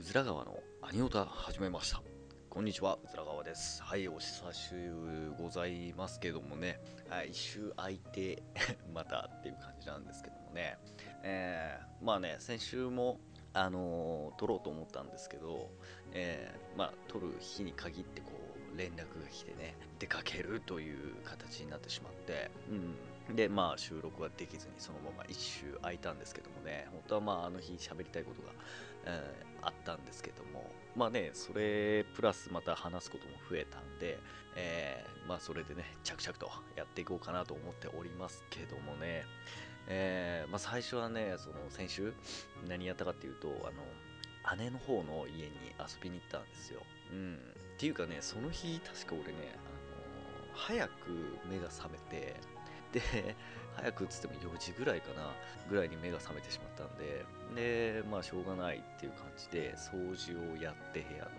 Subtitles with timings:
[0.00, 2.00] うずら川のアニオタ始めました。
[2.48, 3.82] こんにちは、うずら川です。
[3.82, 6.78] はい、お久しぶりございますけどもね、
[7.10, 8.40] はい、一周空いて
[8.94, 10.78] またっていう感じなんですけどもね、
[11.24, 13.18] えー、まあね、先週も、
[13.52, 15.68] あのー撮ろうと思ったんですけど、
[16.12, 18.30] えー、まあ、撮る日に限ってこ
[18.72, 23.36] う、連絡が来てね、出かけるという形になってしまって、うん。
[23.36, 28.52] で、まあ、収録はできずに、そのまま一周空いたんですけどもね、本当はまあ、あの日喋りたいことが、
[29.08, 34.18] えあったんですけども、まあね、それプラスまた話すことも増えたんで、
[34.56, 39.24] えーまあそれでね、着々とやっていこうかなと思っておりますけどもね、
[39.88, 42.14] えーまあ最初はね、その先週
[42.68, 43.70] 何やったかっていうと、あ
[44.52, 46.80] の、姉の方の家に遊びに行ったんですよ。
[47.12, 47.34] うん。
[47.34, 47.36] っ
[47.78, 50.92] ていうかね、その日、確か俺ね、あの早く
[51.48, 52.36] 目が覚めて、
[52.92, 53.36] で、
[53.80, 55.32] 早くっつっても4時ぐらいかな、
[55.68, 61.30] ぐらいに目が覚めてしまったんで、で、まあ、しょうがないっていう感じで、掃除をやって、部屋の。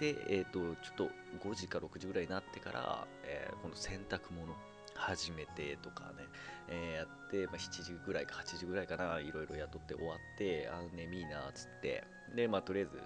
[0.00, 1.10] で、えっ、と、ちょっと
[1.46, 4.54] 5時か6時ぐらいになってから、えー今度洗濯物
[4.94, 6.24] 始めてとかね、
[6.68, 12.04] えーやって、まあ、7時ぐらいか8時ぐらいかな、いろいろ雇って終わって、あ、眠いなっ、つって、
[12.34, 13.02] で、まあ、とりあえず、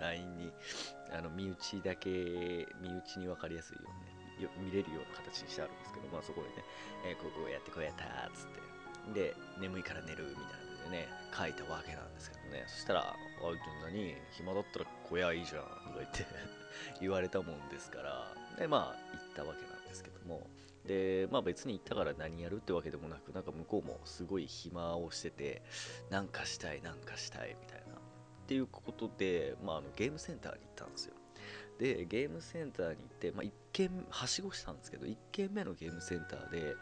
[0.00, 0.52] LINE に、
[1.10, 2.08] あの、身内だけ、
[2.80, 3.97] 身内に分かりやすいようにね、よ
[4.62, 6.64] 見れるような形にしてあるんですけど、まあ、そこでね、
[7.04, 8.68] えーここやってこうやったーっつって。
[9.14, 10.44] で眠いから寝るみたい
[10.76, 12.64] なのでね書いたわけなんですけどね。
[12.66, 13.16] そしたら「あ
[13.84, 16.26] 何暇だったら来やいいじゃん」とか言って
[17.00, 18.34] 言われたもんですから。
[18.58, 20.48] でまあ行ったわけなんですけども。
[20.84, 25.62] でまあ別に行ったから何やるってわけでもなくなんか向こうもすごい暇をしてて
[26.08, 27.94] なんかしたいなんかしたいみたいな。
[27.94, 27.98] っ
[28.46, 31.14] ていうことで、まあ、あのゲームセンターに行ったんですよ。
[31.78, 36.74] でゲームセンターに行って、まあ、1軒はしごしたんですけど1軒目のゲームセンターで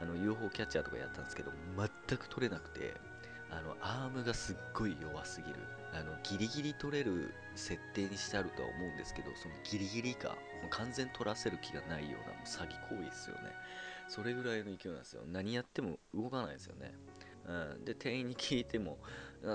[0.00, 2.94] あの UFO キャッチャーとかやったんですけど全く取れなくて
[3.50, 5.56] あのアームがすっごい弱すぎる。
[5.92, 10.36] あのギリギリ取れる設定にしてあるとは思うんですけどそのギリギリ以下もう
[10.70, 13.42] 完全取らせる気がないようなもう詐欺行為ですよね。
[14.08, 15.22] それぐらいの勢いなんですよ。
[15.26, 16.92] 何やっても動かないですよね。
[17.46, 18.98] うん、で店員に聞いても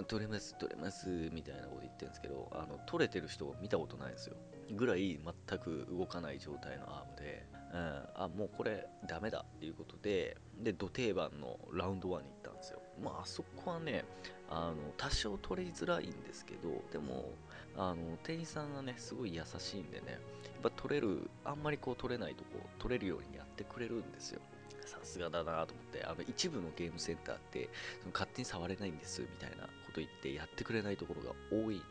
[0.08, 4.38] 取れます取れますみたいなこと言ってるんですけどあの取れてる人を見たことないですよ。
[4.71, 12.79] ぐらい全く動かない状態のアームで、うん、あもうこれダメだっていうことでで土定番のラウンド1に行ったんですよ。
[13.03, 14.05] まああそこはね
[14.49, 17.31] あの多少取りづらいんですけどでも
[17.77, 20.19] あの店員さんがねすごい優しいんでねやっ
[20.61, 24.41] ぱ取れるあんまりこう取れないとこ取れるようにやってくれるんですよ。
[24.85, 27.69] さすがだなと思ってあの一部のゲームセンターって
[28.01, 31.83] その勝手に触れないんですみたいなこと言ってやってくれないところが多いんで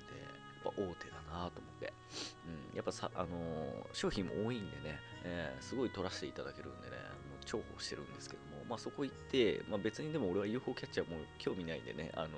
[0.62, 1.92] ぱ大手だなと思って、
[2.72, 12.30] うん、やっぱさ、あのー商品も多いんでね、えーすごい取らせていただけるんでねもう重宝してるんですけども、まあ、そこ行って、まあ、別にでも俺は UFO キャッチャーも興味ないんでね、あのー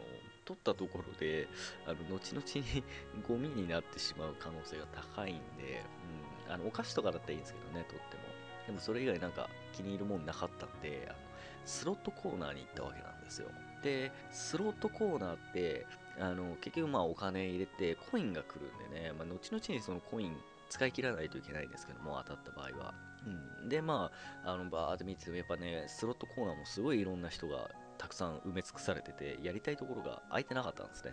[0.44, 1.46] 取ったところで
[1.86, 2.82] あの後々に
[3.26, 5.84] ゴミになってしまう可能性が高いんで、
[6.46, 8.22] うん、あのお菓子とかだったらいいんですけどね取っても
[8.66, 11.18] でもそれ以外なんか気に入るもんなかったんで、あの
[11.64, 13.48] スロットコーナーに行ったわけなんですよ。
[13.82, 15.86] で、スロットコーナーって、
[16.18, 20.36] あの結局まあお金入れてコインが来るんでね、まあ、後々にそのコイン
[20.68, 22.94] 使い切らないといけないんですけども、当たった場合は。
[23.62, 24.10] うん、で、ま
[24.44, 31.12] あ、あのバーって見てても、やっぱね、スロットコーナーもすごいいろんな人がたくさん埋め尽くされてて、やりたいところが空いてなかったんですね。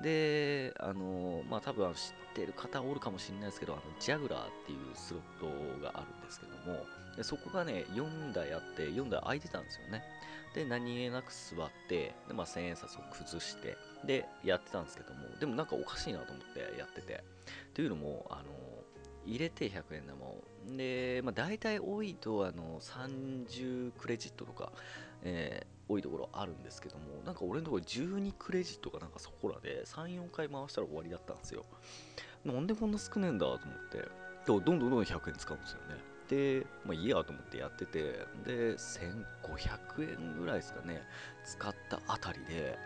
[0.00, 2.00] で、あのまあ多分知っ
[2.34, 6.84] てる方おるかもしれないですけど、あのジャグラーっていうスロットがあるんですけども、
[7.16, 10.02] でそこがね、4台あって、4台空いてたんですよね。
[10.54, 17.22] で、何気なく座って、で、まあ、千円札を崩して、で、やってたんですけども、でもなんかおかしいなと思ってやってて。
[17.74, 18.44] というのも、あの
[19.26, 20.44] 入れて100円玉を。
[20.76, 24.72] で、まあ、大体多いと、あの、30クレジットとか、
[25.22, 31.64] えー多いところあるんですけども、なんか俺のところ12クレジットかなんかそこらで3、4回回したら終わりだったんですよ。
[32.44, 34.04] なんでこんな少ねえんだと思って、で
[34.46, 36.13] どんどんどんどん100円使うんですよね。
[36.28, 38.02] で、まあいいやと思ってやってて、
[38.44, 41.02] で、1500円ぐらいですかね、
[41.44, 42.78] 使ったあたりで、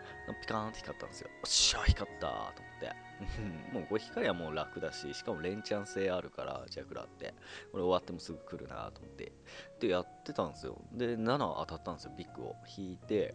[0.43, 1.29] ピカーンって光ったんですよ。
[1.29, 3.09] よっしゃ、光ったと思って。
[3.73, 7.35] もうこれ光はもう楽だし、しかも連チャン性あるから、ジャグラって。
[7.73, 9.33] これ終わってもすぐ来るなと思って。
[9.81, 10.81] で、やってたんですよ。
[10.93, 13.35] で、7当たったんですよ、ビッグを引いて。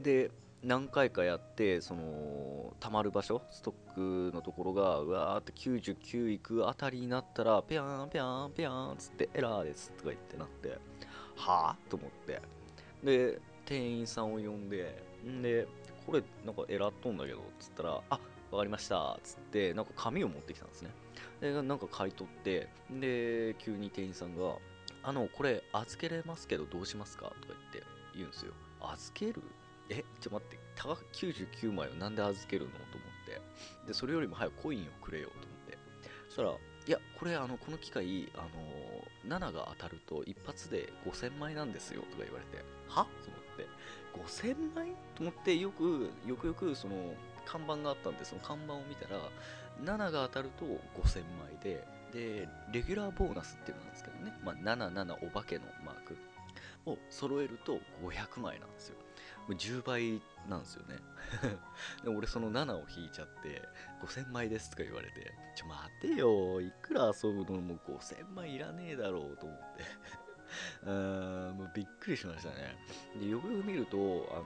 [0.00, 0.30] で、
[0.62, 10.78] 何回かやって、その、溜まる場所、ストックのところが、うわーって99いくあたりになったら、ピャーン、ピャーン、ピャーンつって、エラーですとか言ってなって、
[11.36, 12.40] はぁと思って。
[13.02, 15.66] で、店員さんを呼んで、んで、
[16.06, 18.20] これなんかエラーっとんだけどっ、つったら、あ
[18.52, 20.90] わかりましたっ、つって、なんか紙を持ってきたんですね。
[21.40, 24.56] で、なんか買い取って、で、急に店員さんが、
[25.02, 27.26] あの、これ預けれますけどどうしますか？
[27.26, 27.82] とか言って
[28.14, 28.52] 言うんですよ。
[28.80, 29.42] 預ける？
[29.92, 32.70] えちょっと待ってたか99枚をなんで預けるの？
[32.70, 33.40] と思って。
[33.86, 35.78] でそれよりも早くコインをくれよと思って。
[36.28, 38.48] そしたらいやこれあのこの機械あ
[39.28, 42.64] の7が当たると一発で5000枚なんですよとか言われて。
[42.88, 43.06] は？
[43.22, 43.68] と思って。
[44.42, 44.88] 5000枚？
[45.14, 46.94] と思ってよくよくよくその
[47.44, 49.20] 看板があったんでその看板を見たら
[49.84, 50.64] 7が当たると
[51.00, 51.86] 5000枚で。
[52.12, 56.14] でレギュラーボーナスっていうのなんですけどね、まあ、77お化けのマーク
[56.84, 58.96] を揃えると500枚なんですよ。
[59.48, 60.96] 10倍なんですよね。
[62.04, 63.62] で俺その7を引いちゃって
[64.02, 69.84] 5000枚ですとか言われてちょ待てよいくら遊ぶのも5000枚いらねえだろうと思って。
[70.84, 72.76] うーんもうびっくりしましたね。
[73.18, 74.00] でよくよく見るとあ
[74.36, 74.44] の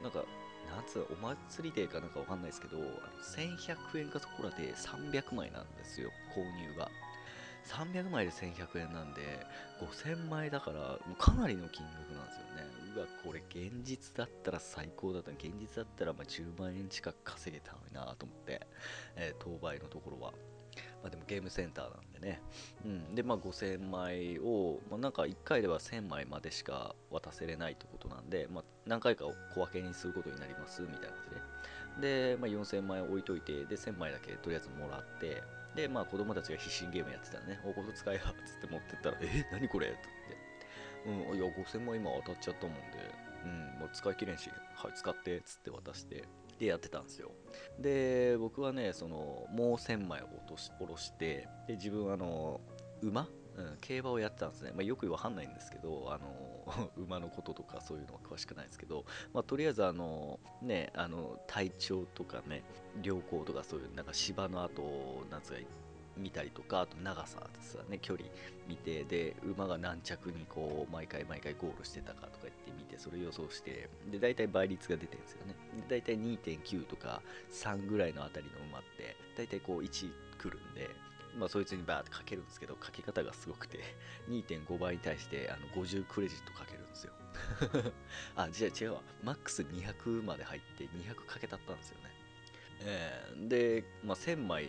[0.00, 0.24] ーなんか
[0.70, 6.88] なんつうのお祭りデーかなんかわかんないですけど1100円かそこらで300枚なんですよ購入が。
[7.64, 9.46] 300枚で1100円なんで
[9.80, 12.81] 5000枚だからかなりの金額なんですよね。
[13.00, 18.66] わこれ現実だったら最高だった現実だったらま10万円近く稼げたのになと思って、
[19.16, 20.32] えー当倍のところは
[21.02, 22.40] まあでもゲームセンターなんでね。
[22.84, 23.14] うん。
[23.14, 31.16] で、まあ5000枚を、まあなんか1回では1000枚までしか渡せれないってことなんで、まあ何回か小分けにすることになりますみたいな感
[32.00, 32.32] じで。
[32.34, 35.42] で、まあ4000枚置いといて、で、1000枚だけとりあえずもらって、
[35.74, 39.88] で、まあ子供たちが必死にゲームやってたらね、お、こ使えよっつって持ってったら、え、何これ？
[39.88, 39.98] って
[40.28, 40.41] 言って。
[41.06, 42.82] うん、いや、5000枚今当たっちゃったもんで、
[43.44, 46.24] うん、もう使い切れんし、はい、使って、っつって渡して、
[46.58, 47.32] で、やってたんですよ。
[47.78, 52.60] で、僕はね、その、もう1000枚を落とし下ろして、で、自分、あの、
[53.00, 53.28] 馬？
[53.54, 54.70] うん、競馬をやってたんですね。
[54.74, 59.04] まあ、よくわかんないんですけど、あの、 馬のこととかそういうのは詳しくないですけど、
[59.34, 62.62] まあ、とりあえず、あの、ね、あの、体調とかね、
[63.02, 65.60] 良好とかそういう、なんか芝の後、なんつうか、
[66.16, 68.28] 見たりとか、あと長さですね、距離
[68.68, 75.54] 見て、で、馬が何着にこう、毎回毎回ゴールしてたかとか言って見て、それ予想して、で、大体倍率が出てるんですよね。
[75.88, 77.22] で、大体2.9とか
[77.52, 80.90] 3ぐらいのあたりの馬って、大体こう1来るんで、
[81.38, 83.78] まあそいつにバーってかけるんですけど、かけ方がすごくて、
[84.28, 87.12] 2.5倍に対してあの50クレジットかけるんですよ。
[88.36, 89.02] あ、違う違うわ。
[89.22, 92.10] マックス200まで入って200かけたったんですよね。
[92.80, 94.68] えーで、まあ1000枚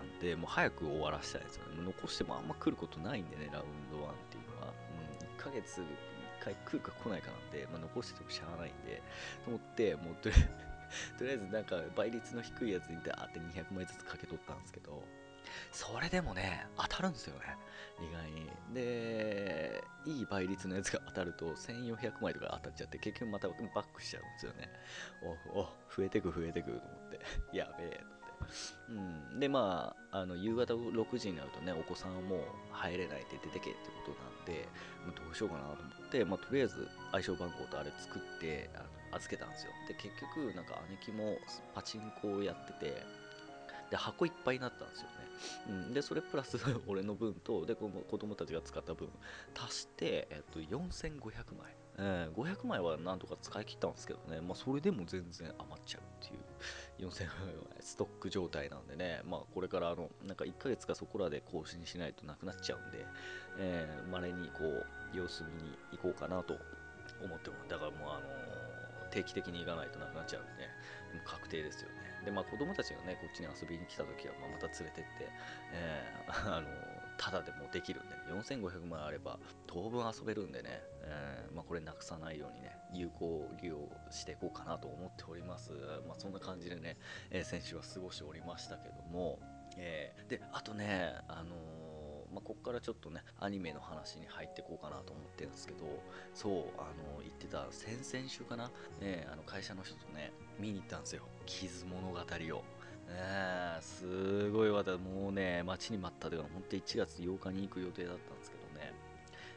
[0.00, 1.82] なんで、もう早く終わらせたいですよね。
[1.84, 4.72] 残してもあんま来ることないんでね、ラウンド1っていうのは。
[5.20, 5.84] うん、1ヶ月1
[6.44, 9.02] 回来るか来ないかなんで、まあ、残しててもしゃあないんで、
[9.44, 15.04] と思って、もうとりあえず なんか倍率の低いやつにダーって200枚ずつかけ取ったんですけど、
[15.72, 17.56] それでもね、当たるんですよね、
[18.00, 18.50] 意外に。
[18.74, 24.70] で、いい倍率のやつが当たると1400枚とか当たっちゃって、結局またバックしちゃうんですよね。
[25.54, 25.62] お、お、
[25.94, 27.20] 増えてく増えてくと思って、
[27.56, 28.19] やべえと。
[28.88, 32.40] うん、でまああの夕方6時になるとねお子さんはもう
[32.72, 34.68] 入れないで出てけってことなんで
[35.06, 38.84] もうどうしようかなと思って、まあ、とりあえず暗証番号とあれ作ってあの
[39.16, 39.72] 預けたんですよ。
[39.88, 41.38] で結局なんか姉貴も
[41.74, 43.02] パチンコをやってて
[43.90, 49.08] で箱いっぱいになったんですよね、うん、でそれプラス 俺の分とでこの子供たちが使った分
[49.58, 56.40] 足して、えっと、4500枚、えー500枚はなんとか使い切ったんですけどね、まあ、それでも全然余っちゃうっていう。
[57.00, 57.26] 4500枚
[57.80, 63.06] ストック状態なんでね、まあ、これからあのなんか1ヶ月かそこらで更新しないとなくなっちゃうんで、
[63.58, 66.54] えー、稀にこう様子見に行こうかなと
[67.24, 67.68] 思ってます。
[67.68, 68.20] だからもうあの
[69.10, 70.64] 定期的に行かないとなくなっちゃうんで、
[71.18, 72.22] もう確定ですよね。
[72.24, 75.28] で、まあ子供たちがね、こっちに遊びに来た時は、まあ、また連れてって、
[75.72, 76.68] えーあの、
[77.20, 83.76] ただでもできるんで、ね、4500万あれば当分遊べるんでね、えーまあこれなくさないようにね、有効利用
[84.10, 85.72] していこうかなと思っております。
[86.08, 86.96] まあそんな感じでね、
[87.30, 89.38] えー先週は過ごしておりましたけども、
[89.76, 90.30] えー。
[90.30, 95.84] で、あとね、あのーまあ、ここからちょっとね、アニメの話に入っていこうかなと思ってるんですけど、
[96.32, 96.84] そう、あ
[97.14, 101.22] の、言ってた先々週かな、ね、あの会社の人とね、見に行ったんですよ。
[101.44, 102.64] 傷物語を。
[103.10, 108.92] ねすごい私、もうね、待ちに待ったというか、本当1月8日に行く予定だったんですけどね、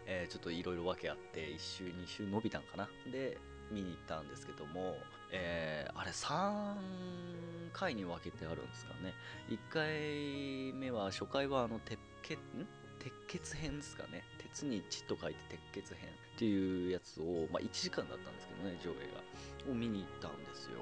[0.05, 2.89] えーちょっといろいろ訳あって、1週、2週伸びたんかな。
[3.11, 3.37] で、
[3.71, 4.95] 見に行ったんですけども、
[5.31, 9.13] えーあれ3回に分けてあるんですかね。
[9.49, 12.67] 1回目は、初回はあの、鉄血、ん？
[12.99, 14.23] 鉄血編ですかね。
[14.37, 19.71] 鉄に血と書いて鉄血編っていうやつを、まあ1時間だったんですけどね、上映が。
[19.71, 20.79] を見に行ったんですよ。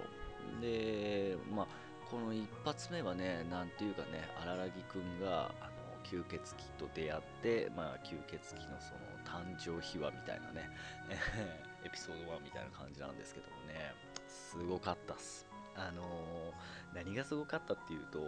[0.62, 1.68] で、まあ、
[2.12, 10.70] この一発目はね、なんていうかね、荒木くんが、あの、吸血鬼と出会って、まあ、吸血鬼のその誕生秘話みたいなね、
[11.88, 13.96] エピソード1みたいな感じなんですけどもね、
[14.28, 15.48] すごかったっす。
[15.76, 16.54] あのー
[16.94, 18.20] 何がすごかったっていうと、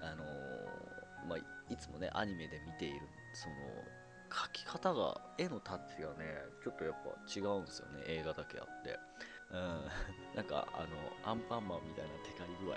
[0.00, 3.54] あのーまあ、いつもね、アニメで見ている、その、
[4.30, 8.96] 描き方が、絵のタッチがね、ちょっとやっぱ違うんですよね、映画だけあって。
[9.52, 9.84] うん、
[10.34, 10.80] なんかあ
[11.24, 12.76] のアンパンマンみたいなテカリ具合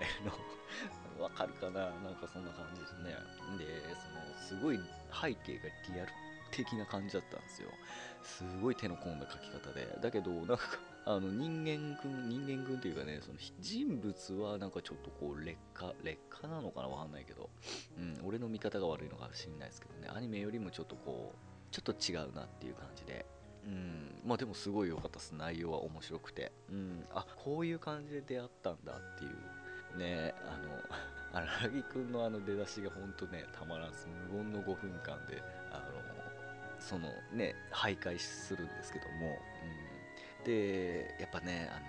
[1.18, 1.90] の わかるかな？
[2.02, 3.16] なんかそんな感じですね。
[3.58, 4.80] でそのすごい
[5.12, 6.12] 背景がリアル
[6.52, 7.70] 的な感じだったんですよ。
[8.24, 9.98] すごい手の込んだ描き方で。
[10.02, 16.88] だけどなんかあの人間くん人間くんっていうかねその人物はなんかちょっとこう劣化劣化なのかな？
[16.88, 17.50] わかんないけど、
[17.98, 20.08] うん、俺の見方が悪いのかもしれないですけどね。
[20.16, 23.26] アニメよりもちょっとこうちょっと違うなっていう感じで。
[23.70, 24.22] うん。
[24.26, 25.32] まあでもすごい良かったです。
[25.34, 26.52] 内容は面白くて。
[26.70, 27.06] うん。
[27.14, 29.98] あこういう感じで出会ったんだっていう。
[29.98, 30.70] ねあの
[31.34, 34.08] 荒木くんのあの出だしがほんとねたまらんす。
[34.32, 39.38] 無言の5分間であのそのね徘徊するんですけども、
[40.40, 41.86] うん、でやっぱねあの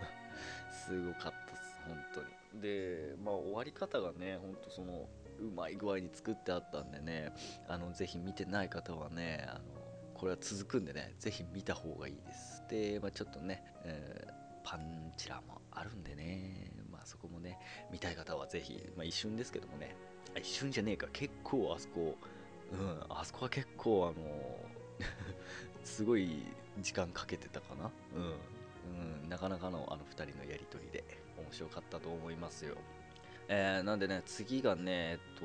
[0.72, 1.76] すごかったです。
[1.86, 2.62] 本当に。
[2.62, 5.08] でまあ終わり方がねほんとその
[5.40, 7.32] うまい具合に作ってあったんでね
[7.66, 9.81] あのぜひ見てない方はねあの
[10.22, 17.58] これは続くんでねぜひ見た方がいいですで、まあ、ちょっとね、えー、パンチラーもあるんでねまあそこもね
[17.90, 19.96] 見たい方はぜひ、まあ、一瞬ですけどもね
[20.38, 22.16] 一瞬じゃねえか結構あそこ
[22.72, 24.60] うん、あそこは結構あの
[25.82, 26.40] すごい
[26.80, 31.04] 時間かけてたかな、うん、うん、なかなかのあの2人のやり取りで
[31.36, 32.76] 面白かったと思いますよ。
[33.48, 35.44] えー、なんでね、次がね、えっと、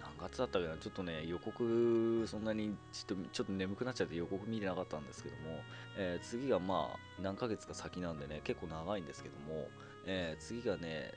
[0.00, 5.60] 何月だったかな、ちょっとね、予告、そんなにちょっとちょっと眠くなっちゃって予告見てなかったんですけども、
[5.96, 9.68] えー、次がまあ、何ヶ月か先なんでね、結構長いんですけども、
[10.06, 11.12] えー、次がね、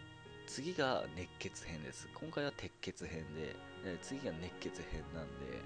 [0.48, 2.07] 次が熱血編です。
[2.13, 5.62] 今回は鉄血編で、えー、次が熱血編なんで、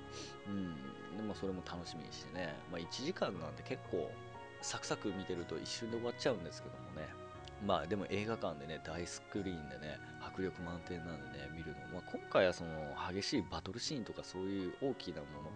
[0.47, 4.09] うん、でもそれも楽しみにしてね、まあ、1時間なんで結構
[4.61, 7.07] サクサク見てると一瞬で終わっちゃうんですけどもね、
[7.65, 9.99] まあでも映画館でね、大スクリーンでね、
[10.33, 12.69] 迫力満点なんでね、見るの、まあ、今回はその
[13.11, 15.51] 激しいバトルシーンとかそういう大きなもの、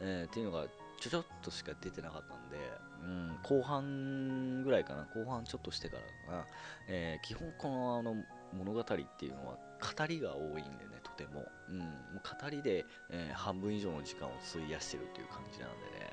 [0.00, 0.66] えー、っていうのが
[1.00, 2.56] ちょちょっとしか出てなかったんで、
[3.02, 6.02] うん、後半ぐらいかな、後半ちょっとしてから
[6.32, 6.46] かな、
[6.88, 8.14] えー、基本このあの
[8.52, 16.12] 物語っていうのは語りが多いんでねとても,、うん、もう語りで、えー、半分以上の時間を費やしてるっていう感じなんでね、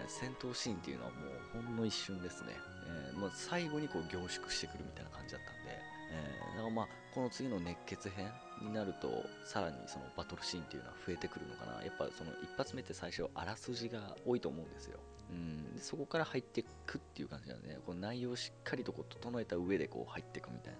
[0.00, 1.16] えー、戦闘シーンっていうのはも
[1.60, 5.78] うほんの一瞬ですね、えーまあ、最後にこう凝縮してくるみたいな感じだったんで、
[6.12, 11.84] えー、だからまあこの次の熱血編になるとさらにそのバトルシーンっていうのは増えてくるのかな。
[11.84, 14.98] やっぱその一発目って最初あらすじが多いと思うんですよ。
[15.30, 20.78] うん、そこから入っていくっていう感じなんで、ね、この内容をしっかりとこう整えた上でこう入っていくみたいな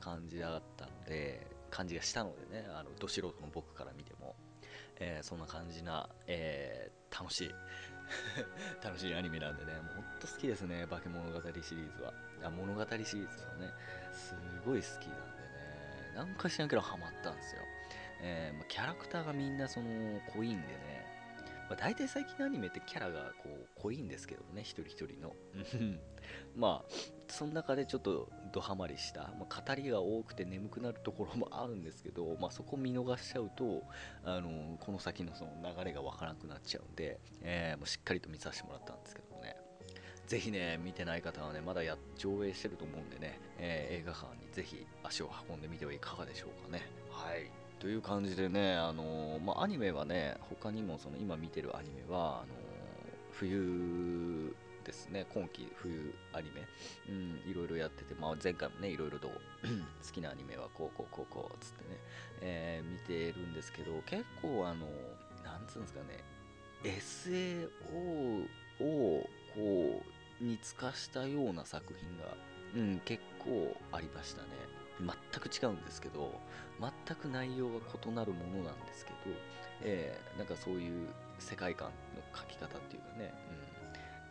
[0.00, 4.36] 感じだったので、感じがしたのでね、あのど素人の僕から見ても、
[4.96, 7.54] えー、そんな感じな、えー、楽しい。
[8.84, 12.12] 楽しいアニメなんでね、もうほんと好きですね、化け物語シリーズは。
[12.42, 13.72] あ物語シリーズはね、
[14.12, 15.43] すごい好きなんで、
[16.14, 17.62] なんかしらんけどハマったんですよ。
[18.20, 21.04] えー、まキャラクターがみんなその濃いんでね、
[21.68, 25.34] まあ、大体最近のアニメってキャラがこう濃いんですけどね、一人一人の。
[26.56, 26.92] まあ、
[27.28, 33.82] その中でちょっとドハマりした、まあ、語りが多くて眠くなるところもあるんですけど、まあ、そこ見逃しちゃうと、
[34.24, 39.33] あのこの先のその流れがわからなくなっちゃうんで、えー、もうしっかりと見させてもらったんですけど。
[40.26, 46.86] ぜひね、見てない方はね、まだや上映してると思うんでね、えー、映画館にぜひ足を運んでみてはいかがでしょうかね。
[47.10, 47.50] はい。
[47.78, 52.54] という感じでね、あのまあ、アニメはね、他にもその今見てるアニメは、あの
[53.32, 54.54] 冬
[54.84, 56.66] ですね、今季冬アニメ、
[57.08, 59.32] うん、いろいろやってて、まあ、前回もね、いろいろと好
[60.12, 61.98] きなアニメはこうこうこうこうつってね、
[62.40, 64.86] えー、見てるんですけど、結構あの、
[65.44, 66.24] なんつうんですかね、
[66.84, 68.46] SAO
[68.80, 72.36] をこう、につかしたような作品が、
[72.76, 74.48] うん、結構ありましたね。
[75.00, 75.08] 全
[75.40, 76.32] く違うんですけど
[76.80, 79.16] 全く内容が異なるものなんですけど、
[79.82, 83.34] えー、なんかそういう世界観の描き方っていうかね、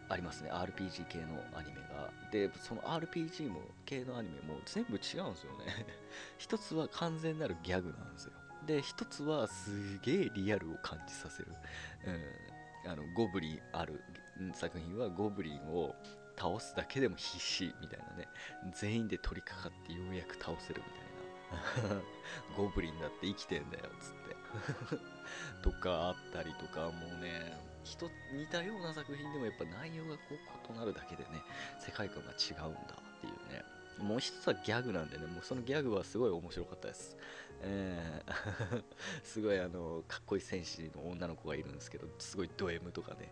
[0.07, 0.51] うん、ありますね。
[0.51, 2.11] RPG 系のアニメが。
[2.31, 5.85] でその RPG も系のアニメも全部違うんですよね。
[6.37, 8.31] 一つは完全なるギャグなんですよ。
[8.65, 11.49] で一つはすげえリアルを感じさせる、
[12.85, 14.01] うん、あのゴブリンある
[14.53, 15.95] 作品はゴブリンを
[16.37, 18.27] 倒すだけでも必死みたいなね。
[18.73, 22.01] 全員で取り掛かってようやく倒せるみたいな。
[22.57, 24.35] ゴブリンだって生きてんだよっつって。
[25.61, 31.29] とかあったりとかもうね人似たような作品でもやっぱ内容がこう異なるだけでね
[31.79, 33.63] 世界観が違うんだっていうね。
[33.99, 37.15] もう一つはギャグなんでねもうそのギャグはすごい面白かったです。
[37.61, 38.83] えー
[39.23, 43.31] すごいあのかっこいい戦士の女の子がいるんですけどすごいド M とかね。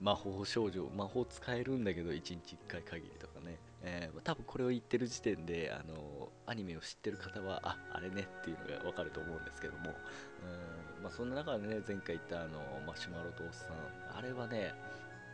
[0.00, 9.90] 魔法少女、魔法使えるんだけど1日1回限りとかね、えー、多分これを言ってる時点で、あのアニメを知ってる方は、あ、あれねっていうのがわかると思うんですけども、
[10.98, 14.74] うんまあ、そんな中でね、前回言ったあのマシュマロとおっさん、あれはね、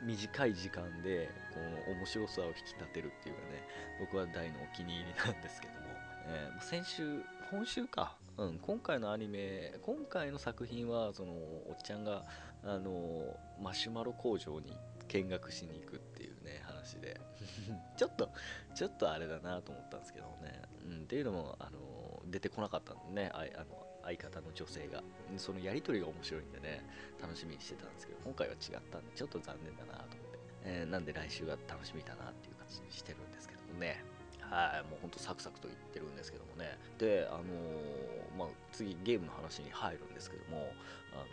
[0.03, 1.61] 短い時間でこ
[1.93, 3.63] の面白さを引き立てるっていうかね
[4.01, 5.81] 僕は大のお気に入りなんですけども、
[6.27, 12.25] えー、先週今週か、うん、今回のアニメ今回の作品はそのおっちゃんが
[12.65, 14.77] あのマシュマロ工場に
[15.09, 17.21] 見学しに行くっていうね話で。
[17.97, 18.31] ちょっと
[18.75, 25.03] ちょっとあれだなと思ったんですけどね、うん、っていうのもあの出てこなかったんでねああの相方の女性が。
[25.37, 26.83] そのやり取りが面白いんでね
[27.21, 34.03] 楽しみにしてたんですけど今回は違ったんでちょっと残念だなと思って、えー、なんで来週が楽しみだなっていう感じにしてるんですけどもね。
[34.41, 36.77] はいもうほんとサクサクと言ってるんですけどもね。
[36.99, 40.73] であのー、まあ次ゲームの話に入るんですけども
[41.13, 41.27] あのー、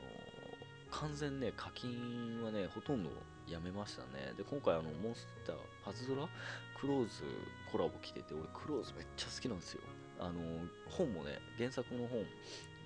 [0.91, 3.09] 完全ね課金はねほとんど
[3.47, 4.33] やめましたね。
[4.35, 6.27] で、今回あの、モンスター、パズドラ？
[6.79, 7.23] クローズ
[7.71, 9.81] コラボ来てて、俺クローズめっちゃ好きなんですよ。
[10.19, 10.33] あの、
[10.85, 12.19] 本もね、原作の本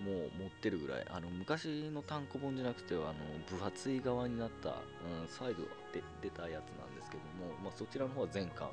[0.05, 3.13] も持ってるぐらい、あの、昔の単行本じゃなくて、あの、
[3.49, 8.69] 分厚い側になった、うん、再度で出たやつなんですけども、まあ、そちらの方は全巻。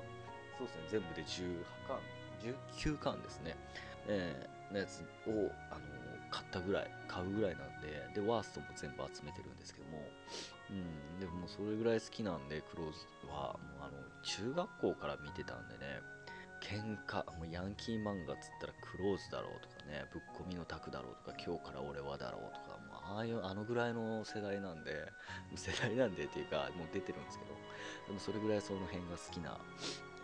[0.58, 2.00] そうですね、全部で18巻、
[2.92, 3.56] 19巻ですね。
[4.06, 9.98] えー、のやつを、あの、買ったぐらい、買うぐらいなんで、で、ワーストも全部集めてるんですけども、
[10.70, 13.92] うん、でもそれぐらい好きなんで、クローズは、もうあの、
[14.22, 16.00] 中学校から見てたんでね、
[16.60, 25.06] 喧嘩、もうヤンキー漫画っつったらクローズだろうとかね、ぶっ込みのタクだろうとか、今日から俺はだろうとか、もうああいう、あのぐらいの世代なんで、
[25.54, 27.54] 世代なんでっていうか、もう出てるんですけど、
[28.08, 29.58] でもそれぐらいその辺が好きな、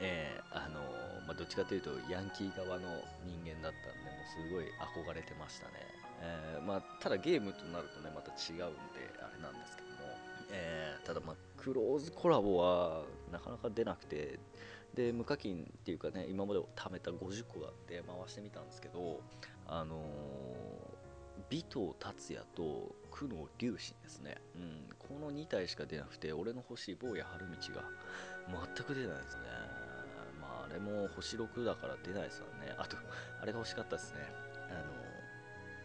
[0.01, 0.81] えー、あの
[1.27, 4.65] まあ、どっちかというとヤンキー側の人間だったんで、もうすごい
[5.09, 5.73] 憧れてましたね。
[6.21, 9.95] えー、まあ、ただゲームとなるとね、また違うんで、あれなんですけども、
[10.51, 14.39] え、ただまあ、クローズコラボはなかなか出なくて、
[14.95, 19.21] で、無課金っていうかね、今まで貯めた50個があって回してみたんですけど、
[19.67, 20.01] あの、
[21.55, 24.35] 尾藤達也と久能龍心ですね。
[24.57, 27.85] うん、この2体しか出なくて、俺の欲しい坊や春道が
[28.75, 29.43] 全く出ないですね。
[30.41, 32.75] まあ、あれも星6だから出ないですよね。
[32.77, 32.97] あと、
[33.41, 34.21] あれが欲しかったですね。
[34.69, 35.15] あの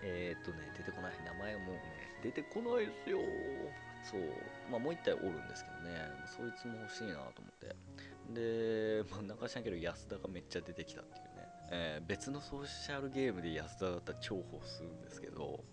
[0.02, 1.24] えー、っとね、出てこない。
[1.24, 1.82] 名前もうね、
[2.24, 3.20] 出てこないですよ。
[4.02, 4.22] そう。
[4.72, 7.76] まあ、もう一体おるんですけどね、そいつも欲しいなと思って。
[8.34, 11.29] で、まあ、なんか知らんけど、安田がめっちゃ出てきたっていう。
[11.72, 15.64] えー、別のソーシャルゲームで安田だったら重宝するんですけど、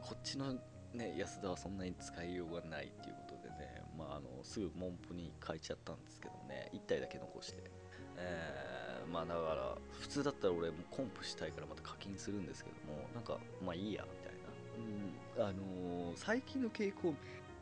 [0.00, 0.54] こっちの
[0.92, 7.70] ね、安田はそんなに使いようがないっていうことでね、まあ、あのすぐ文符に書いちゃったんですけどね、1体だけ残して。
[8.18, 8.76] えー
[9.12, 17.14] まあだから普通だったら俺もコンプしたいからまた課金するんですけどもなんかまあいいやみたいな、うん、あのー、最近の傾向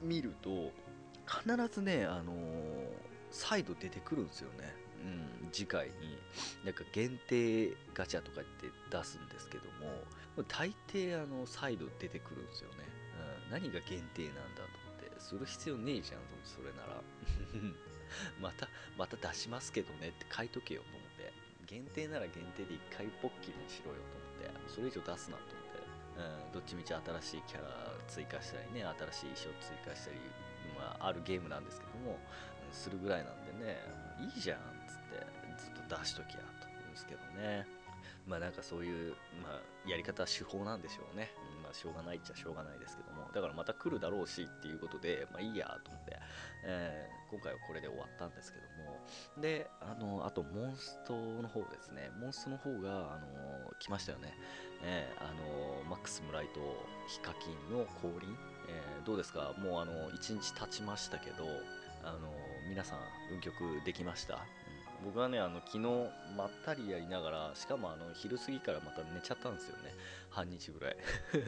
[0.02, 0.70] 見ると
[1.26, 2.36] 必ずねあのー、
[3.30, 6.18] 再度出てくるんですよねうん、次回に
[6.64, 12.76] なんか限定ガチャとか言って出すんですけども大抵あの再度出てくるんですよね、
[13.46, 17.02] うん、何が限定なんだと思ってする必要ねえじゃんと思ってそれなら。
[18.40, 21.14] またまた出しますけどねって書いとけよと思って。
[21.66, 30.20] 限定なら限定で1回ポッキリにしろよと思ってそれ以上出すなと思って、うん、どっちみち新しいキャラ追加したりね新しい衣装追加したり、
[30.76, 33.80] まあ、あるゲームなんですけども、うん、するぐらいなんでね
[34.34, 34.73] いいじゃん。
[35.18, 37.66] っつってずっと出しときゃと言うんですけどね。
[38.26, 43.28] まあなんかそういう、まあ、やり方手法なんでしょうね、うん、まあしょうがないっちゃしょうがないですけども。
[43.34, 46.16] だからまた来るだろうしっていうことでまあいいやと思って、
[46.64, 48.98] えー、今回はこれで終わったんですけども。
[49.42, 52.10] であのあとモンストの方ですね。
[52.18, 54.32] モンストの方があの来ましたよね、
[54.82, 56.60] えー、あのマックス・ムライト
[57.08, 58.34] ヒカキンの降臨、
[58.68, 59.52] えー、どうですか？
[59.58, 61.44] もうあの1日経ちましたけど
[62.02, 62.32] あの
[62.70, 62.98] 皆さん
[63.34, 64.38] 運曲できました？
[65.04, 65.78] 僕はねあの昨日
[66.36, 69.94] まったりやりながらしかもあの昼過ぎからまた寝ちゃったんですよね。
[70.30, 70.96] 半日ぐらい。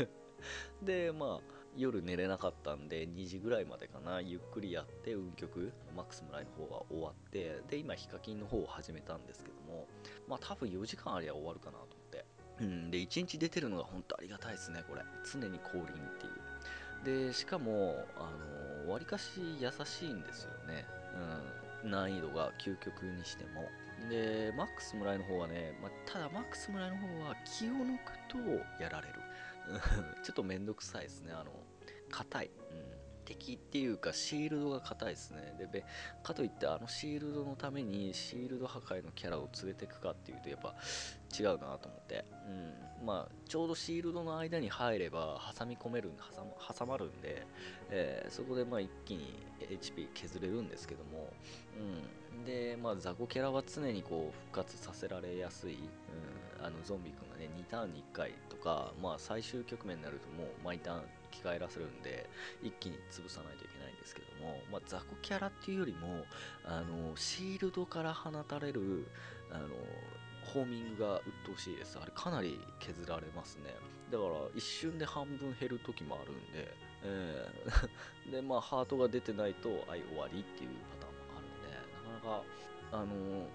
[0.83, 4.21] でまあ夜寝れなかったんで2時ぐらいまでかな。
[4.21, 9.87] ゆっくりやって運曲マックス村井の方は終わってで今ヒカキンの方を始めたんですけども
[10.29, 12.25] まあ多分4時間ありゃ終わるかなと思って。
[12.61, 15.03] うんで1日出てるのが本当ありがたいですねこれ。
[15.31, 15.87] 常に降臨っ
[16.19, 17.29] ていう。
[17.29, 18.31] でしかもあ
[18.85, 20.87] のわりかし優しいんですよね。
[21.15, 21.66] うん。
[21.87, 23.69] 難易度が究極にしても。
[24.11, 28.39] で、マックス村井の方はね、まあ、ただマックス村井の方は気を抜くと
[28.83, 29.15] やられる。
[30.23, 31.33] ちょっとめんどくさいですね。
[31.33, 31.53] あの、
[32.11, 32.51] 硬い。
[32.71, 32.86] うん
[33.27, 35.55] 敵っていうかシールドが硬いですね。
[35.73, 35.85] で
[36.23, 40.75] かといってあのシールドのためにシールド破壊のキャラを連れていくかっていうとやっぱ
[41.39, 42.25] 違うなと思って、
[43.01, 47.47] うん、まあちょうどシールドの間に入れば挟み込めるんで挟挟まるんで、
[47.91, 51.33] えー、そこでまあ一気に HP 削れるんですけども、
[52.37, 62.29] うん、でまあ雑魚キャラは常にこう復活させられやすい、うん、あのゾンビ君がね2ターンに1回とかまあ最終局面になるともう毎ターン生き返らせるんで
[62.63, 66.25] 一気に潰さないといけないんですけども、まあ、雑魚キャラっていうよりも
[66.65, 69.07] あのシールドから放たれる
[69.51, 69.69] あの
[70.45, 71.99] ホーミングが鬱陶しいです。
[72.01, 73.75] あれかなり削られますね。
[74.11, 81.77] だから一瞬で半分減る時もあるんで、えー でまあハートが出てないとはい終わりっていうパターンもあるんで
[82.15, 82.45] なかなか
[82.93, 83.49] あの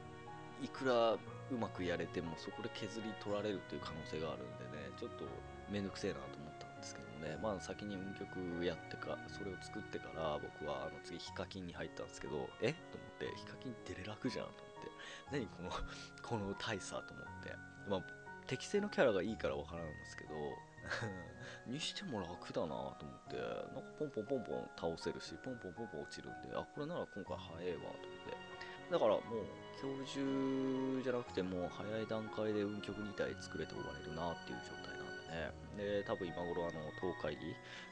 [0.61, 1.19] いくらう
[1.57, 5.25] まくやれてもそこで削り取られるという可能性があるんでねちょっと
[5.69, 6.40] めんどくせえなと思
[7.21, 12.69] でまあ先に運曲やってかそれを作ってから僕はあの次ヒカキンに入ったんですけどえ？
[12.69, 14.91] っと思ってヒカキン出れ楽じゃんと思って
[15.31, 15.69] 何この
[16.21, 17.55] この大差と思って。
[17.87, 20.33] まあ適正のキャラがいいからわからないんですけど
[21.71, 28.91] にしても楽だなと思ってなんかポンポンポンポン倒せるしポンポンポンポン落ちるんであこれなら今回早いわと思って。
[28.91, 29.21] だからもう
[29.81, 35.00] 今日中じゃなくても早い段階で運曲2体作れて終われるなっていう状態
[35.31, 35.51] ね。
[35.77, 37.37] で多分今頃あの東海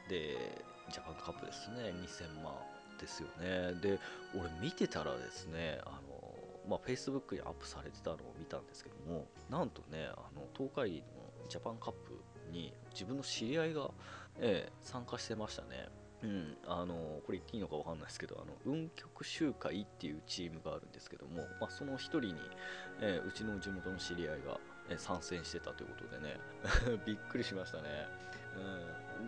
[0.08, 1.92] でジャパンカップですね。
[1.92, 2.54] 2000万
[2.98, 3.72] ですよね。
[3.80, 3.98] で
[4.34, 6.20] 俺見てたらですねあの
[6.68, 11.02] まあ、Facebook にアップされてたのを見たんですけどもなんとねあの東海の
[11.48, 12.22] ジャパンカップ
[12.52, 13.90] に自分の知り合いが、
[14.38, 15.88] ええ参加してましたね。
[16.22, 22.34] うん、あのこれ言っていいのか分かんないですけどあの運極集会っていうチームがあるんですけども、まあ、その1人に、
[23.00, 24.58] えーうちの地元の知り合いが、
[24.90, 26.36] えー参戦してたということでね
[27.06, 27.88] びっくりしましたね、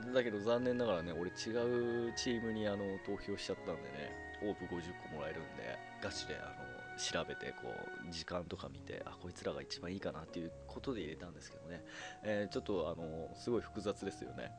[0.04, 7.68] うん、だけど残念ながらね俺違うチームにあの投票しちゃったんでねオープ50個もらえるんでガチであの調べてこ
[8.08, 11.84] う時間とか見てあこいつらが一番いいかなっていうことで入れたんですけどね、
[12.22, 14.52] えーちょっとあのすごい複雑ですよね。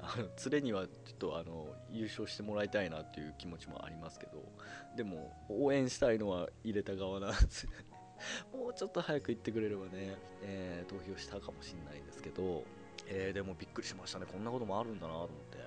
[0.00, 4.44] あの連れにはちょっとあの優勝してもらいたいなっていう気持ちもありますけど
[4.96, 7.68] でも応援したいのは入れた側なんです。
[8.52, 12.64] もうちょっと早く行ってくれればね、えー投票したかもしれないんですけど、
[13.06, 15.58] えーでもびっくりしましたねこんなこともあるんだなと思って。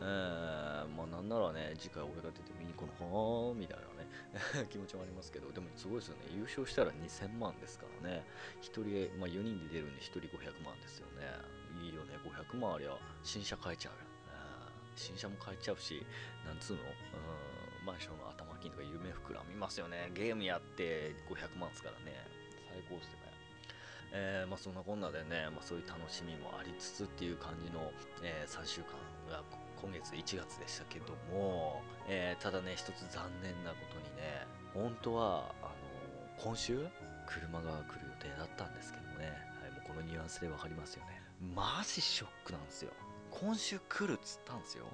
[0.00, 3.91] えーまあなんならね次回俺が出て見に来のかなみたいな
[4.70, 6.26] 気持ちもありますけどでもすごいですよね。
[6.34, 8.24] 優勝したら2000万ですからね。
[8.62, 11.26] 1人、まあ、4人で出るんで1人500万ですよね。
[11.82, 12.16] いいよね。
[12.24, 13.98] 500万ありゃ新車買えちゃうよ。
[14.94, 16.04] 新車も買えちゃうし
[16.44, 16.82] なんつうの？
[16.82, 16.86] う
[17.82, 17.86] ん。
[17.86, 20.10] マンションの頭金とか夢膨らみますよね。
[20.14, 22.26] ゲームやって500万ですからね。
[22.68, 23.21] 最高っすよ。
[24.12, 27.90] えーまあ、そんなこんなでね、まあ、そういう楽しみもありつつっていう感じの、
[28.22, 28.92] え3週間
[29.30, 29.42] が
[29.80, 35.72] 今月1月でしたけども、えーただね一つ残念なことにね本当はあの
[36.38, 36.86] 今週
[37.26, 41.22] 車が来る予定だったんですけどね、はい、もうこのニュアンスで分かりますよね。
[41.54, 42.92] マジショックなんですよ。
[43.30, 44.84] 今週来るっつったんですよ。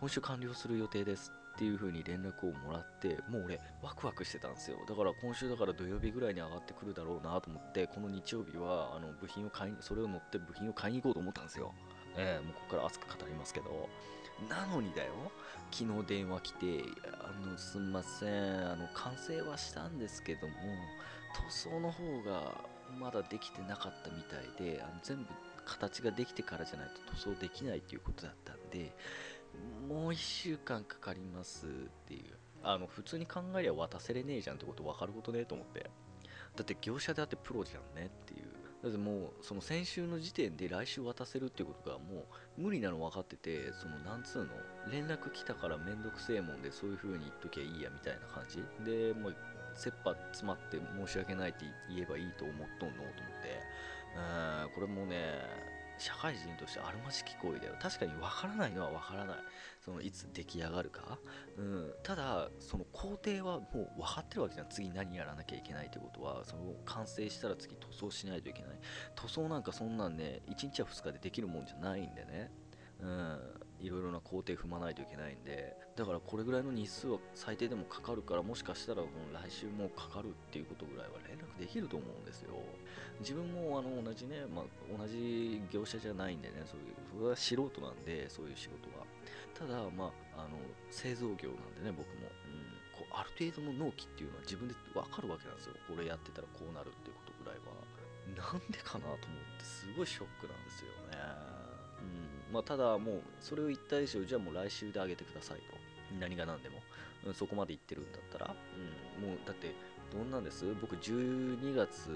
[0.00, 1.32] 今週完了する予定です。
[1.56, 4.76] っていう風に連絡をもらってもう俺ワクワクしてたんですよ。
[4.86, 11.72] だから今週だから土曜日ぐらいに上がってくるだろうなと思ってこの日曜日はあの部品を買いそれを乗って部品を買いに行こうと思ったんですよ。
[12.18, 13.88] ええもうここから熱く語りますけど。
[14.50, 15.12] なのにだよ
[15.70, 16.84] 昨日電話来て
[17.22, 20.54] あのすんませんあの完成はしたんですけども
[21.48, 22.60] 塗装の方が
[23.00, 25.26] まだできてなかったみたいであの全部
[25.64, 28.94] 形ができてからじゃないと塗装できないっていうことだったんで
[29.88, 31.68] もう1週間かかりますっ
[32.06, 32.34] ていう。
[32.62, 35.88] あの普通に考えりゃ渡せれねえじゃんってこと分かることねえと思って。
[36.56, 38.48] だって業者であってプロじゃんねっていう。
[38.82, 42.26] だってもうその先週の時点で来週渡せるっていうことがも
[42.58, 44.50] う無理なの分かっててそのなんつうの
[44.90, 48.62] 連絡来たからめんどくせえもんでそういう風に言っときゃいいやみたいな感じ。
[48.84, 49.36] でもう
[49.74, 53.60] 切羽詰まって申し訳ないって言えばいいと思っとんのと思って。
[54.16, 57.74] うんこれもね社会人としてあるまじき行為だよ。
[57.80, 59.36] 確かに分からないのは分からない。
[59.84, 61.18] そのいつ出来上がるか、
[61.56, 64.68] うん、ただその工程はもう分かってるわけじゃん。
[64.68, 66.44] 次何やらなきゃいけないってことは。
[66.44, 68.70] その完成したら次塗装しないといけない。
[69.14, 72.50] 塗装なんかそんなんね1日や2日でできるもんじゃないんでね。
[73.00, 73.38] うん、
[73.80, 82.52] いろいろな工程踏まないといけないんでだからこれぐらいの日数は最低でもかかるからもしかしたらこの来週もかかるっていうことぐらいは連絡できると思うんですよ。
[83.20, 89.04] 自分もあの同じね、まあ、同じ業者じゃないんでねそういうそれは素人なんでそういう仕事は。
[89.56, 90.60] ただまああの
[90.90, 95.74] 製造業なんでね僕も、うん、こうある程度の納期っていうのは自分で分かるわけなんですよ。
[95.88, 97.72] これやってたらこうなるっていうことぐらいは。
[98.34, 101.16] なんでかなと思ってすごいショックなんですよね。
[102.02, 102.35] うん。
[102.52, 105.76] まあ、ただもうそれを言った以上じゃあもう来週であげてくださいと。
[106.20, 106.80] 何が何でも、
[107.26, 108.54] うん、そこまで言ってるんだったら、
[109.18, 109.74] うん、もうだって
[110.12, 110.64] どんなんです？
[110.80, 112.10] 僕12月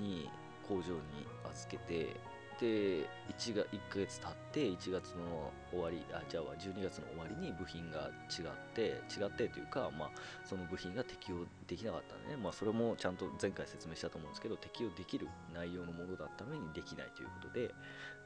[0.00, 0.30] に
[0.68, 2.14] 工場に預けて
[2.60, 10.10] で1が1ヶ月経って1月の終わりあじゃあ12月の終わりに部品が違って違ってというか、まあ、
[10.44, 17.74] その部品が適用できなかったんでね、まあ、それもちゃんと前回説明したと思うんですけど適用できる内容のものだったのにできないということで、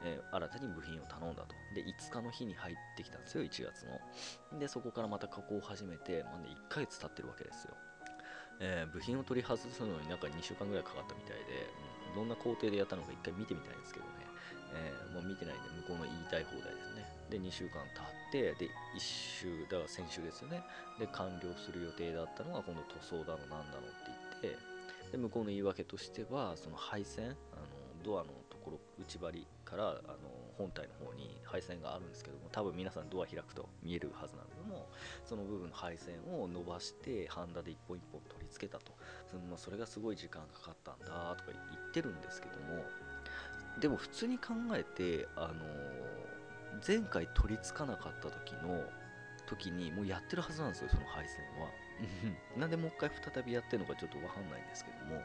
[0.03, 1.55] えー、新たに部品を頼んだと。
[1.73, 3.85] で5日の日に入ってきたんですよ1月
[4.51, 4.59] の。
[4.59, 7.73] でそこからまた加工を始めて、まあね、1ヶ月経ってるわけですよ。
[8.59, 11.71] えー、部品を取り外すのになんか2週間ぐらいかかったみたいで、
[12.09, 14.18] うん、どんな工程でやったのか一回見てみたいんですけどね、
[14.73, 17.05] えー、もう見てないんで向こうの言いたい放題ですね。
[17.29, 20.63] で、2週間経って、で、1週、だから先週ですよね。
[20.99, 24.57] で、完了する予定だったのが今度塗装だのなんだのって言って、
[25.11, 27.67] で、向こうの言い訳としては、その配線、あの
[28.03, 34.87] ドアのところ、内張りからあの本体の方に配線があるんですけども、多分皆さんドア開くと見えるはずなんだけども、
[35.25, 38.91] その部分の配線を伸ばして、ハンダで一本一本取り付けたと。
[39.31, 42.83] そのそれがすごい時間かかったんだとか言ってるんですけども、
[43.79, 45.53] でも普通に考えて、あの
[46.85, 48.83] 前回取り付かなかった時の
[49.45, 51.69] 時にもうやってるはずなんですよその配線は。
[52.57, 55.21] なんでもう一回再びやってるのかちょっとわかんないんですけども、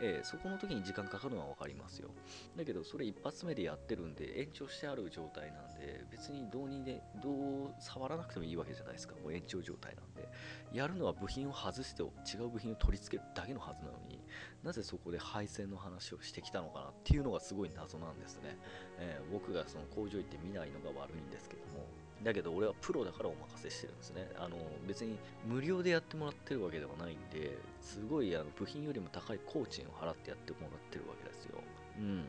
[0.00, 2.10] えー、そこの時に時間かかるのは分かりますよ。
[2.56, 7.30] だけどそれ一発目でやってるんで延長してある状態なんで別にどうにでど
[7.66, 9.14] う触らなくてもいいわけじゃないですか。
[9.22, 10.28] もう延長状態なんで。
[10.72, 14.20] やるのは部品を外して違う部品を取り付けるだけのはずなのに
[14.62, 18.56] なぜそこで配線の話をしてきたのかなっていうのがすごい謎なんですね、
[18.98, 21.86] えー、僕がその工場行って見ないのが悪いんですけども
[22.22, 24.30] だけど俺はプロだからお任せしてるんですね。
[24.36, 24.56] あの
[24.86, 31.58] 別に無料でやってもらってるわけではないんで、すごいあの部品よりも高い工賃を払ってやってもらってるわけですよ。
[31.98, 32.24] うん。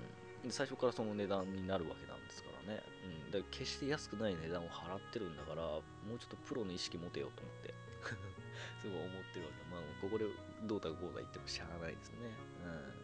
[0.49, 2.84] 最初からその値段になるわけなんですからね。
[3.06, 3.32] うん。
[3.32, 5.82] だから決して安くない値段を払ってるんだから、も
[6.15, 7.73] うちょっとプロの意識持てよと思って。
[8.84, 9.63] すごい思ってるわけ。
[9.71, 10.25] まあ、ここで
[10.67, 12.17] どうだこうだ言ってもしゃあないですね。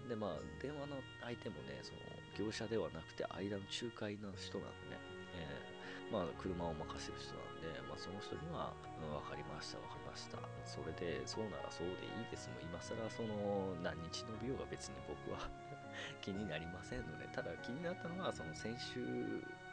[0.03, 0.09] うん。
[0.09, 1.99] で、まあ、電話の相手もね、その、
[2.35, 4.99] 業者ではなくて、間の仲介の人なんでね、
[6.11, 10.37] まあ、車を任せる人なんで、まあ、その人には、うん、分かりました、分かりました。
[10.65, 12.49] それで、そうならそうでいいです。
[12.49, 15.45] もう今更、その、何日の美容が別に僕は
[16.21, 18.99] 気になりませんので、ただ気になったのは、その先週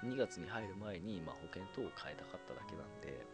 [0.05, 3.25] 2月に入る前に、まあ、保険等を変えたかっただけなんで、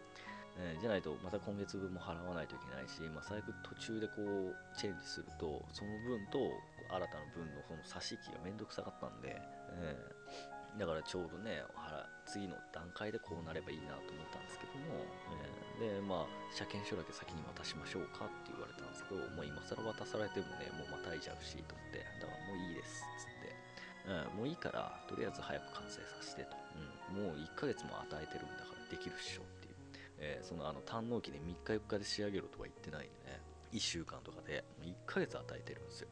[0.59, 4.15] えー、じゃないとまた今月分も払わないといけないし、まあ、最悪途中でこ
[4.53, 6.39] うチェンジするとその分と
[6.93, 9.41] 新たな分のその差し引きがめんどくさかったんで、
[9.81, 11.61] えー、だからちょうどね
[12.25, 15.05] 次の段階でこうなればいいなと思ったんですけども、
[15.85, 23.53] えー、でまあ車検証だけ先に渡しましょうかって言われたんですけど、もう今更渡されてもねもうまたいじゃうしと思ってだからもういいですっつって、
[24.09, 26.57] うん、もういいからとりあえず早く完成させてと、
[27.11, 29.77] うん、もう1ヶ月も与えてるんだからできるっしょっていう、
[30.23, 33.43] えー、そのあの堪能期で3日4日で仕上げろとは言ってないんでね。
[33.73, 36.09] 1週間とかで1ヶ月与えてるんですよ。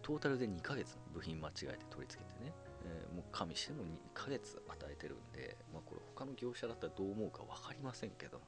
[0.00, 2.52] トータルで2ヶ月部品間違えて取り付けてね。
[2.84, 8.44] えー、もう加味しても2ヶ月与えてるんで、まあ、これ他の業者だったらどう思うか分かりませんけども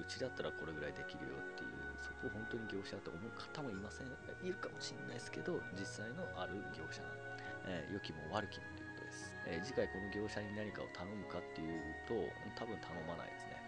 [0.00, 4.08] うちだったらこれぐらいできるよっていうそこを本当に業者だと思う方もいません。
[4.42, 7.28] いるかもしれないですけど実際のある業者なんで、
[7.66, 12.14] えー、良きも悪きもということです、えー、次回この業者に何かを頼むかっていうと
[12.54, 13.58] 多分頼まないですね、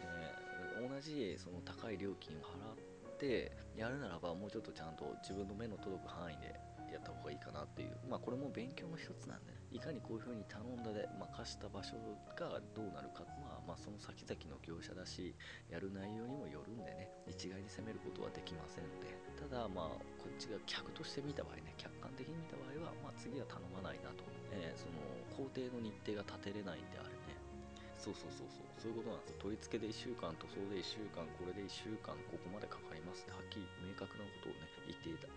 [0.78, 6.54] えー、同じその高い料金を払ってやるならばもうちょっとちゃんと自分の目の届く範囲で
[6.92, 11.96] やった方がいいかなっていう、まあこれも勉強の一つなんで、ね、いかにこういう風に頼んだで任した場所
[12.34, 15.34] がどうなるか、まあまあその先々の業者だし、
[15.70, 25.00] やる内容にもよるんでね、一概に責めることはできませんので、ただまあこっちが客として見た場合ね、客観的に見た場合は、まあ次は頼まないなと、えー、その
[25.36, 27.19] 工程の日程が立てれないんであれ、
[28.00, 29.44] そうそうそうそう、そういうことなんですよ。
[29.44, 33.22] 取り付けで1週間、塗装で1週間、これで1週間、ここまでかかります。
[33.22, 35.28] って、はっきり明確なことをね、言っていた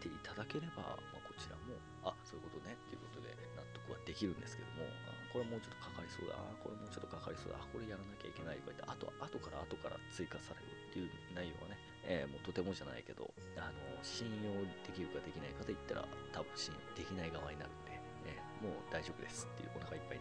[0.00, 11.76] ていただければ、まあ、こちらも、あ、そういうことねっていうことで納得はできるんですけども、あこれもうちょっとかかりそうだ、あこれもうちょっとかかりそうだ、あこれやらなきゃいけないとか言って、あと、後から後から追加されるっていう内容はね、
[12.08, 13.28] えー、もうとてもじゃないけど、
[13.60, 14.56] あの、信用
[14.88, 20.19] できるかできないかと言ったら、多分信用できない側になるんで、ね、もう大丈夫ですっていう、お腹いっぱい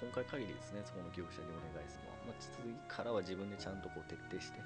[0.00, 4.56] 今回限りですね、そこの業者にお願いするのは、まあ、次からは自分でちゃんとこう徹底して、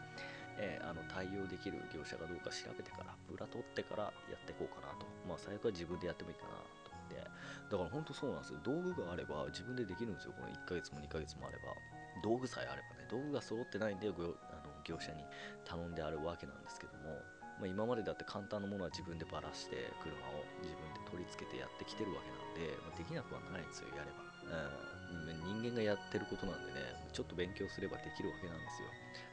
[0.62, 5.02] えー、あの対応できる業者かどうか調べてから、裏取ってからやっていこうかなと。
[5.26, 6.54] まあ最悪は自分でやってもいいかな
[6.86, 7.18] と思って。
[7.18, 8.62] だから本当そうなんですよ。
[8.62, 10.38] 道具があれば自分でできるんですよ。
[10.38, 11.74] この1ヶ月も2ヶ月もあれば。
[12.22, 14.30] 道具さえあればね、道具が揃ってないんであの
[14.86, 15.26] 業者に
[15.66, 17.18] 頼んであるわけなんですけども、
[17.58, 24.33] まあ、今までだって簡単なものは自分でばらして車を自分で取り付けてやってきてるわけなんで、まあ、できなくはないんですよ、やれば。
[24.48, 26.80] うん、人間がやってることなんでね、
[27.12, 28.88] ちょっと勉強すればできるわけなんですよ。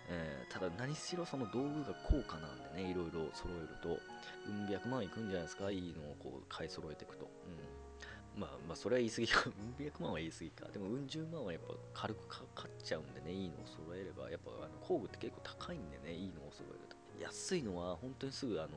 [0.09, 3.99] えー、ただ何しろその道具が高価なんでね、いろいろ揃えると、
[4.47, 7.25] うん、百万いくんじゃないですか、いいのをこう買い揃えていくと。
[7.25, 8.41] うん。
[8.41, 9.43] まあまあそれは言い過ぎか。
[9.79, 10.67] うん百万は言い過ぎか。
[10.69, 17.01] でもうん十万はやっぱ軽くかかっちゃうんでねいいのを揃えればやっぱあの工具って結構高いんでねいいのを揃えると。
[17.19, 18.69] 安いのは本当にすぐあの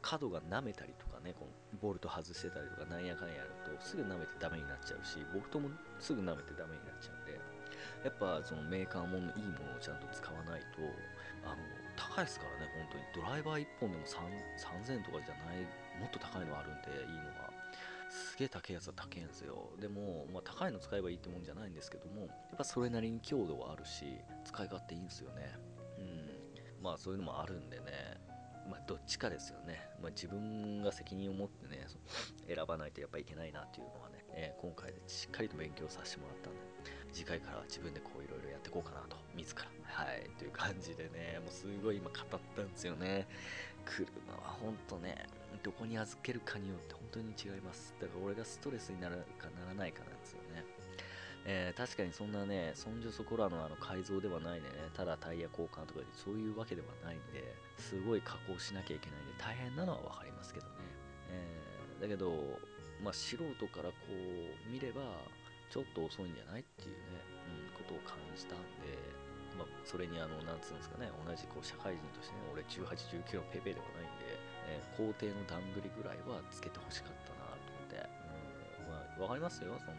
[0.00, 7.38] 角が舐めたりとかねこのボルト外してたりとかなんやかんやるとすぐ舐めてダメになっちゃうしボルトもすぐ舐めてダメになっちゃうんで
[8.04, 10.82] やっぱそのメーカーものいいものをちゃんと使わないと
[11.46, 11.62] あの
[11.96, 13.26] 高いですからね本当に。
[13.26, 15.66] ドライバー1本でも3000とかじゃない
[15.98, 17.50] もっと高いのあるんでいいのは。
[18.10, 19.68] すげえ高いやつは高いんですよ。
[19.80, 24.04] でも、まあ、高いの使えばいいってもんじゃないんですけどもやっぱそれなりに強度はあるし
[24.44, 25.52] 使い勝手いいんですよね。
[25.98, 26.02] う
[26.80, 26.82] ん。
[26.82, 27.84] まあそういうのもあるんでね。
[28.68, 29.88] まあ、どっちかですよね。
[30.02, 31.86] まあ、自分が責任を持ってね、
[32.46, 36.60] 選ばないとやっぱいけないなっていうのはね、えー、今回でしっかりと勉強させてもらったんで、
[37.12, 39.64] 次回からは自分でこういろいろやっていこうかなと、自ら。
[39.88, 43.26] はい、という感じでね、もうすごい今語ったんですよね。
[43.84, 45.26] 車は本当ね、
[45.62, 47.94] どこに預けるかによって本当に違います。
[48.00, 50.64] だから俺がストレスになるかならないかなんですよね。
[51.50, 57.40] えー、確かにそんなね、そんじょそこらのあの改造ではないでね、ただタイヤ交換とかでそういうわけではないんで、
[57.80, 60.84] すごい加工しなきゃいけないんで大変なのは分かりますけどね。
[61.32, 62.36] えー、だけど、
[63.00, 65.00] まあ、素人からこう見れば、
[65.72, 67.24] ちょっと遅いんじゃないっていうね、
[67.72, 68.92] うん、ことを感じたんで、
[69.56, 74.36] まあ、それにあの、なんつうんですかね、同じこう社会人としてね、俺18、19のペペではないんで、
[74.68, 78.27] えー、工程の段取りぐらいはつけてほしかったなと思って、
[79.18, 79.98] うん、まあ、わかりますよ、その、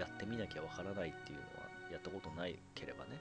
[0.00, 3.20] やってみなきゃわからないっていうのは、やったことないければね、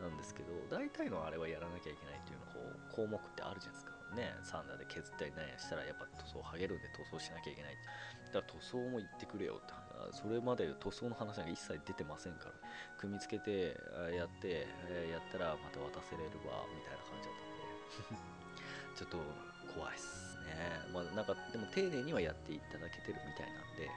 [0.00, 0.08] うん。
[0.08, 3.92] なんですけど、大体のあれはやらなきゃいけないっていうのこう項目ってあるじゃないですか。
[4.12, 7.76] ね、サンダーで削ったりなんやしたらやっぱ塗装剥げるんで塗装しなきゃいけない。
[8.28, 9.72] だから塗装も言ってくれよって
[10.10, 12.52] それまで塗装の話なんか一切出てませんから、
[12.98, 13.76] 組み付けて
[14.16, 14.66] やって、
[15.10, 17.38] やったらまた渡せれるわみたいな感じだっ
[18.02, 19.18] たんで ちょっと
[19.72, 20.52] 怖いっすね。
[20.92, 23.88] まあなんかでも丁寧にはやっていただけてるみたいなんで、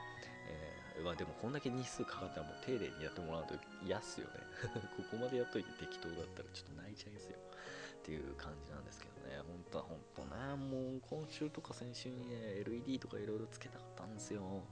[1.04, 3.54] まあ、でもこんだけ日数かかったらもう丁寧にやってもらうと
[3.84, 4.40] 嫌っすよね。
[4.96, 7.36] ここまでやっといて適当だったらちょっと泣いちゃいますよ。
[7.36, 14.62] っていう感じなんですけどね、本当は本当ね、もう今週とか先週にね、LED とかいろいろつけたかったんですよ。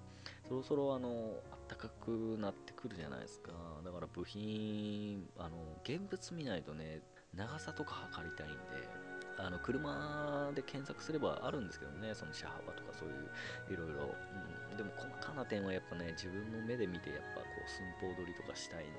[0.48, 3.50] そろそろあの、あったかくなってくるじゃないですか。
[3.84, 7.02] だから部品、あの、現物見ないとね、
[7.34, 8.56] 長さとか測りたいんで、
[9.38, 14.14] あの車で検索すればあるんですけどね、その車幅とかそういういろいろ。
[14.70, 18.98] うん、でも細かな点はやっぱね、自分の目で見てやっぱこう寸法取りとかしたいんでね、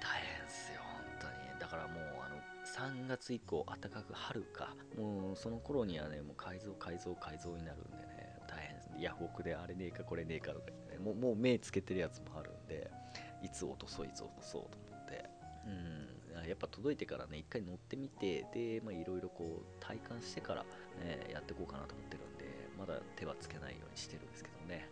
[0.00, 1.60] 大変っすよ、本当に。
[1.60, 8.88] だからもうあの、3月以降、暖かく春か、もうその頃にはね、もう改造、改造、改造になるんでね、大変です。
[8.98, 12.90] ヤフオクであれねえか、これねえかとか言ってね、もうもう目つけてるやつもあるんで、
[13.42, 15.24] いつ落とそう、いつ落とそうと思って。
[15.66, 20.62] うん、やっぱ届いてからね、一回乗ってみて、で、いろいろこう、体感してから、
[21.04, 24.88] ね、やっていこうかなと思ってるんで、まだ手はつけないようにしてるんですけどね。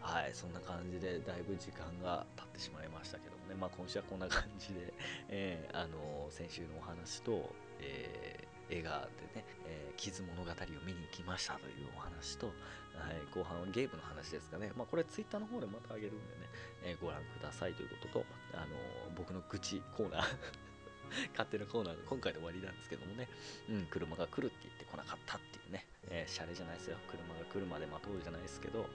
[0.00, 4.92] はい、そんな感じでだいぶ時間が経ってしまいましたけどもね、まあ、今週はこんな感じで、
[5.28, 12.54] えー、あのー、先週のお話と、えー、映画でね、えー、傷物語を見に行きましたというお話と、はい、
[13.34, 16.48] 後半はゲームの話ですかね、まあ、これツイッターの方でまたあげるんでね、
[16.84, 18.66] えご覧くださいということと、あの
[19.16, 20.69] 僕の愚痴コーナー
[21.32, 23.28] 勝手なコーナーが今回で終わりなんですけどもね、
[23.68, 26.96] うん、車が来るって言って来なかったっていうね、えー、シャレじゃないですよ。
[27.08, 28.86] 車が来るまで待とうじゃないですけど、うん、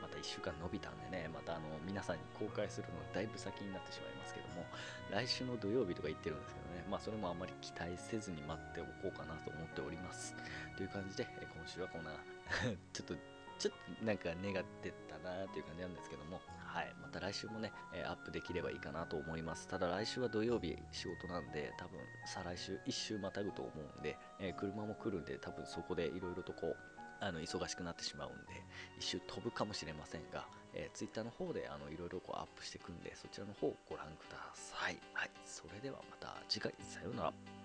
[0.00, 4.66] また1週間伸びたんでね、またあの、皆さんに公開するのだいぶ先になってしまいますけども、
[5.10, 10.34] 来週の土曜日とか言ってるんですけどね、まあそれもあんまり期待せずに待っておこうかなと思っております。
[10.76, 12.12] という感じで、え今週はこんな
[12.92, 13.14] ちょっと
[13.58, 16.40] ちょっとなんか願ってたなっていう感じなんですけども、
[16.74, 19.68] はい、また来週もね、えアップできればいいかなと思います。
[19.68, 26.76] ただ来週は土曜日仕事なんで、多分再来週1週またぐと思うんで、えー、車も来るんで、多分そこでいろいろとこう、
[27.20, 28.60] あの忙しくなってしまうんで、
[28.98, 31.60] 一周飛ぶかもしれませんが、えー、Twitter の方で
[31.92, 34.98] いろいろアップしていくんで、そちらの方をご覧ください。
[35.12, 37.63] はい、それではまた次回、さようなら。